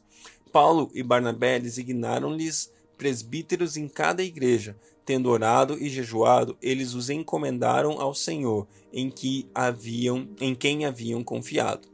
Paulo 0.52 0.92
e 0.94 1.02
Barnabé 1.02 1.58
designaram-lhes 1.58 2.70
presbíteros 2.96 3.76
em 3.76 3.88
cada 3.88 4.22
igreja, 4.22 4.76
tendo 5.04 5.30
orado 5.30 5.76
e 5.78 5.88
jejuado, 5.88 6.56
eles 6.60 6.94
os 6.94 7.10
encomendaram 7.10 8.00
ao 8.00 8.14
Senhor, 8.14 8.66
em 8.92 9.10
que 9.10 9.48
haviam, 9.54 10.28
em 10.40 10.54
quem 10.54 10.84
haviam 10.84 11.22
confiado. 11.24 11.88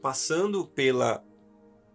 Passando 0.00 0.66
pela 0.66 1.24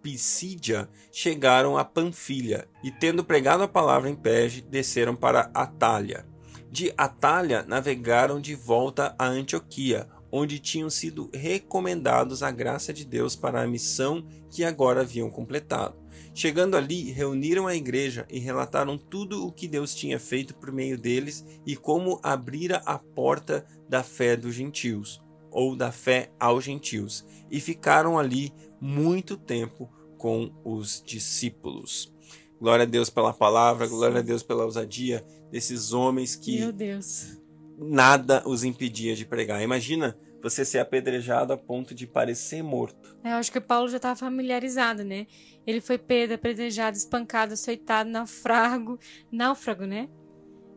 Pisídia, 0.02 0.89
chegaram 1.12 1.78
a 1.78 1.84
Panfilha, 1.84 2.67
e 2.84 2.91
tendo 2.91 3.24
pregado 3.24 3.63
a 3.63 3.67
palavra 3.67 4.10
em 4.10 4.15
Perge, 4.15 4.62
desceram 4.62 5.15
para 5.15 5.52
Atália. 5.54 6.26
De 6.72 6.93
Atália 6.98 7.63
navegaram 7.67 8.39
de 8.39 8.56
volta 8.56 9.15
a 9.17 9.26
Antioquia, 9.26 10.08
onde 10.32 10.60
tinham 10.60 10.89
sido 10.89 11.30
recomendados 11.34 12.43
a 12.43 12.52
graça 12.52 12.93
de 12.93 13.06
Deus 13.06 13.36
para 13.36 13.62
a 13.62 13.67
missão 13.67 14.26
que 14.50 14.63
agora 14.63 15.02
haviam 15.02 15.30
completado. 15.30 15.96
Chegando 16.34 16.78
ali, 16.78 17.12
reuniram 17.12 17.68
a 17.68 17.76
igreja 17.76 18.26
e 18.30 18.40
relataram 18.40 18.98
tudo 18.98 19.46
o 19.46 19.52
que 19.52 19.68
Deus 19.68 19.96
tinha 19.96 20.20
feito 20.20 20.56
por 20.56 20.72
meio 20.72 20.98
deles 20.98 21.46
e 21.66 21.76
como 21.76 22.20
abrira 22.22 22.82
a 22.86 22.98
porta 22.98 23.66
da 23.90 24.04
fé 24.04 24.36
dos 24.36 24.54
gentios, 24.56 25.22
ou 25.52 25.76
da 25.76 25.92
fé 25.92 26.32
aos 26.40 26.64
gentios, 26.64 27.26
e 27.50 27.60
ficaram 27.60 28.18
ali 28.20 28.54
muito 28.80 29.36
tempo 29.38 29.90
com 30.18 30.52
os 30.64 31.02
discípulos. 31.06 32.14
Glória 32.60 32.84
a 32.84 32.88
Deus 32.88 33.10
pela 33.10 33.34
palavra, 33.34 33.88
glória 33.88 34.20
a 34.20 34.24
Deus 34.24 34.42
pela 34.42 34.66
ousadia 34.66 35.26
desses 35.52 35.94
homens 35.94 36.36
que 36.36 36.60
nada 37.78 38.42
os 38.46 38.64
impedia 38.64 39.16
de 39.16 39.26
pregar. 39.26 39.62
Imagina 39.62 40.18
você 40.41 40.63
ser 40.63 40.80
apedrejado 40.80 41.54
a 41.54 41.58
ponto 41.58 41.93
de 41.93 42.06
parecer 42.08 42.63
morto. 42.63 43.17
É, 43.23 43.32
eu 43.32 43.36
acho 43.36 43.52
que 43.52 43.58
o 43.58 43.62
Paulo 43.62 43.89
já 43.89 43.97
estava 43.97 44.15
familiarizado, 44.15 45.04
né? 45.04 45.28
Ele 45.65 45.82
foi 45.82 45.97
pedro, 45.97 46.36
apedrejado, 46.36 46.95
espancado, 46.95 47.54
açoitado, 47.54 48.10
naufrago, 48.10 49.00
náufrago, 49.32 49.86
né? 49.86 50.10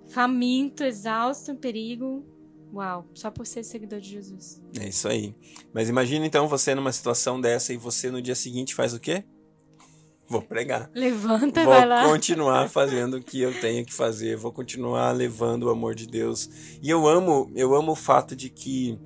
Faminto, 0.09 0.83
exausto, 0.83 1.53
em 1.53 1.57
perigo. 1.57 2.27
Uau, 2.73 3.09
só 3.15 3.31
por 3.31 3.47
ser 3.47 3.65
seguidor 3.65 4.01
de 4.01 4.09
Jesus. 4.09 4.63
É 4.79 4.89
isso 4.89 5.09
aí. 5.09 5.35
Mas 5.73 5.89
imagina 5.89 6.25
então 6.25 6.47
você 6.49 6.75
numa 6.75 6.93
situação 6.93 7.41
dessa 7.41 7.73
e 7.73 7.77
você 7.77 8.11
no 8.11 8.23
dia 8.23 8.35
seguinte 8.35 8.75
faz 8.75 8.95
o 8.95 9.01
quê? 9.01 9.25
Vou 10.29 10.41
pregar. 10.41 10.89
Levanta, 10.95 11.65
vou 11.65 11.75
vai 11.75 11.85
lá. 11.85 12.05
Vou 12.05 12.13
continuar 12.13 12.69
fazendo 12.69 13.17
o 13.17 13.23
que 13.23 13.41
eu 13.41 13.53
tenho 13.61 13.85
que 13.85 13.93
fazer. 13.93 14.37
Vou 14.37 14.53
continuar 14.53 15.11
levando 15.11 15.65
o 15.65 15.71
amor 15.71 15.97
de 15.97 16.07
Deus. 16.07 16.49
E 16.81 16.89
eu 16.89 17.09
amo, 17.09 17.51
eu 17.57 17.75
amo 17.75 17.93
o 17.93 17.97
fato 17.97 18.37
de 18.37 18.49
que 18.49 18.97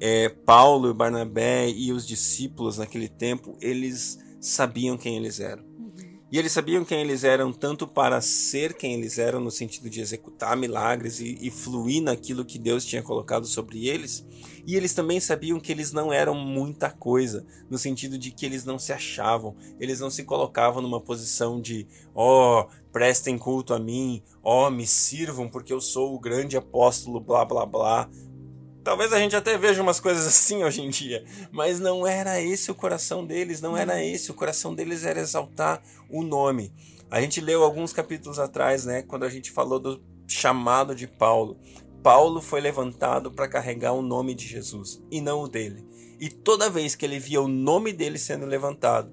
é, 0.00 0.28
Paulo, 0.28 0.92
Barnabé 0.92 1.68
e 1.68 1.92
os 1.92 2.06
discípulos 2.06 2.78
naquele 2.78 3.08
tempo, 3.08 3.56
eles 3.60 4.18
sabiam 4.40 4.96
quem 4.96 5.16
eles 5.16 5.40
eram. 5.40 5.64
Uhum. 5.64 5.94
E 6.30 6.38
eles 6.38 6.52
sabiam 6.52 6.84
quem 6.84 7.00
eles 7.00 7.24
eram 7.24 7.52
tanto 7.52 7.86
para 7.86 8.20
ser 8.20 8.74
quem 8.74 8.94
eles 8.94 9.18
eram, 9.18 9.40
no 9.40 9.50
sentido 9.50 9.88
de 9.88 10.00
executar 10.00 10.56
milagres 10.56 11.20
e, 11.20 11.38
e 11.40 11.50
fluir 11.50 12.02
naquilo 12.02 12.44
que 12.44 12.58
Deus 12.58 12.84
tinha 12.84 13.02
colocado 13.02 13.46
sobre 13.46 13.88
eles, 13.88 14.26
e 14.66 14.74
eles 14.74 14.92
também 14.92 15.20
sabiam 15.20 15.60
que 15.60 15.70
eles 15.70 15.92
não 15.92 16.12
eram 16.12 16.34
muita 16.34 16.90
coisa, 16.90 17.46
no 17.70 17.78
sentido 17.78 18.18
de 18.18 18.32
que 18.32 18.44
eles 18.44 18.64
não 18.64 18.78
se 18.78 18.92
achavam, 18.92 19.54
eles 19.78 20.00
não 20.00 20.10
se 20.10 20.24
colocavam 20.24 20.82
numa 20.82 21.00
posição 21.00 21.60
de, 21.60 21.86
ó, 22.12 22.62
oh, 22.62 22.68
prestem 22.90 23.38
culto 23.38 23.72
a 23.72 23.78
mim, 23.78 24.22
ó, 24.42 24.66
oh, 24.66 24.70
me 24.70 24.86
sirvam 24.86 25.48
porque 25.48 25.72
eu 25.72 25.80
sou 25.80 26.14
o 26.14 26.18
grande 26.18 26.56
apóstolo, 26.56 27.20
blá 27.20 27.44
blá 27.44 27.64
blá. 27.64 28.10
Talvez 28.86 29.12
a 29.12 29.18
gente 29.18 29.34
até 29.34 29.58
veja 29.58 29.82
umas 29.82 29.98
coisas 29.98 30.24
assim 30.28 30.62
hoje 30.62 30.80
em 30.80 30.88
dia, 30.88 31.24
mas 31.50 31.80
não 31.80 32.06
era 32.06 32.40
esse 32.40 32.70
o 32.70 32.74
coração 32.74 33.26
deles, 33.26 33.60
não 33.60 33.76
era 33.76 34.00
esse. 34.00 34.30
O 34.30 34.34
coração 34.34 34.72
deles 34.72 35.04
era 35.04 35.18
exaltar 35.18 35.82
o 36.08 36.22
nome. 36.22 36.72
A 37.10 37.20
gente 37.20 37.40
leu 37.40 37.64
alguns 37.64 37.92
capítulos 37.92 38.38
atrás, 38.38 38.84
né, 38.84 39.02
quando 39.02 39.24
a 39.24 39.28
gente 39.28 39.50
falou 39.50 39.80
do 39.80 40.00
chamado 40.28 40.94
de 40.94 41.08
Paulo. 41.08 41.58
Paulo 42.00 42.40
foi 42.40 42.60
levantado 42.60 43.32
para 43.32 43.48
carregar 43.48 43.92
o 43.92 44.02
nome 44.02 44.36
de 44.36 44.46
Jesus 44.46 45.02
e 45.10 45.20
não 45.20 45.40
o 45.40 45.48
dele. 45.48 45.84
E 46.20 46.30
toda 46.30 46.70
vez 46.70 46.94
que 46.94 47.04
ele 47.04 47.18
via 47.18 47.42
o 47.42 47.48
nome 47.48 47.92
dele 47.92 48.20
sendo 48.20 48.46
levantado, 48.46 49.12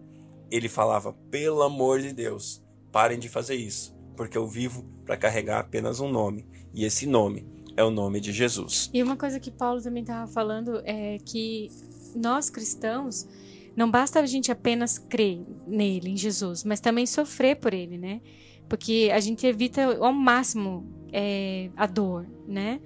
ele 0.52 0.70
falava: 0.70 1.14
pelo 1.32 1.64
amor 1.64 2.00
de 2.00 2.14
Deus, 2.14 2.64
parem 2.92 3.18
de 3.18 3.28
fazer 3.28 3.56
isso, 3.56 3.98
porque 4.16 4.38
eu 4.38 4.48
vivo 4.48 4.88
para 5.04 5.18
carregar 5.18 5.62
apenas 5.62 6.00
um 6.00 6.12
nome, 6.12 6.48
e 6.72 6.86
esse 6.86 7.08
nome 7.08 7.52
é 7.76 7.84
o 7.84 7.92
nome 7.92 8.20
de 8.20 8.32
Jesus. 8.32 8.90
E 8.94 9.02
uma 9.02 9.16
coisa 9.16 9.40
que 9.40 9.52
Paulo 9.52 9.82
também 9.82 10.04
estava 10.04 10.28
falando 10.32 10.82
é 10.86 11.18
que 11.26 11.70
nós 12.16 12.50
cristãos 12.50 13.28
não 13.76 13.90
basta 13.90 14.20
a 14.20 14.26
gente 14.26 14.52
apenas 14.52 14.98
crer 14.98 15.44
nele, 15.66 16.12
em 16.12 16.18
Jesus, 16.18 16.64
mas 16.64 16.80
também 16.80 17.06
sofrer 17.06 17.56
por 17.56 17.74
ele, 17.74 17.98
né? 17.98 18.22
Porque 18.70 19.10
a 19.14 19.20
gente 19.20 19.46
evita 19.46 19.98
ao 19.98 20.14
máximo 20.14 20.88
é, 21.12 21.70
a 21.76 21.86
dor, 21.86 22.28
né? 22.48 22.80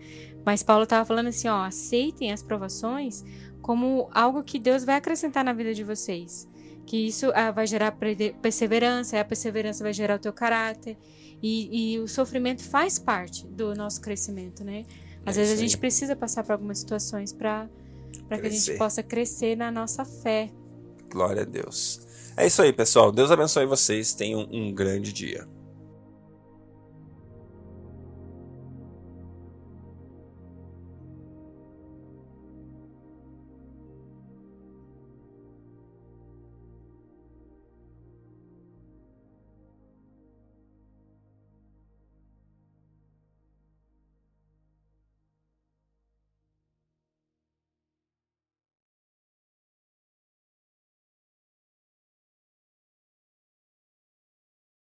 Mas 0.46 0.64
Paulo 0.64 0.84
estava 0.84 1.04
falando 1.04 1.28
assim, 1.28 1.50
ó, 1.50 1.66
aceitem 1.66 2.32
as 2.32 2.42
provações 2.42 3.24
como 3.62 4.10
algo 4.14 4.44
que 4.44 4.58
Deus 4.58 4.86
vai 4.86 4.96
acrescentar 4.96 5.44
na 5.44 5.52
vida 5.52 5.74
de 5.74 5.84
vocês. 5.84 6.48
que 6.86 7.06
isso 7.06 7.30
ah, 7.36 7.52
vai 7.52 7.68
gerar 7.68 7.98
perseverança, 8.42 9.20
a 9.20 9.26
perseverança 9.26 9.84
vai 9.84 9.92
gerar 9.92 10.16
o 10.16 10.20
teu 10.20 10.32
caráter. 10.32 10.98
E, 11.42 11.94
e 11.94 12.00
o 12.00 12.08
sofrimento 12.08 12.64
faz 12.64 12.98
parte 12.98 13.46
do 13.46 13.76
nosso 13.76 14.02
crescimento, 14.02 14.64
né? 14.64 14.84
Às 15.26 15.38
é 15.38 15.42
vezes 15.42 15.58
a 15.58 15.62
gente 15.62 15.78
precisa 15.78 16.16
passar 16.16 16.44
por 16.44 16.54
algumas 16.54 16.80
situações 16.80 17.34
para 17.34 17.70
que 18.30 18.48
a 18.48 18.50
gente 18.50 18.78
possa 18.78 19.04
crescer 19.04 19.56
na 19.56 19.70
nossa 19.70 20.04
fé. 20.04 20.50
Glória 21.12 21.44
a 21.44 21.46
Deus. 21.46 22.02
É 22.36 22.46
isso 22.46 22.62
aí, 22.62 22.72
pessoal. 22.72 23.12
Deus 23.12 23.32
abençoe 23.32 23.66
vocês. 23.66 24.14
Tenham 24.14 24.48
um 24.52 24.74
grande 24.74 25.12
dia. 25.12 25.48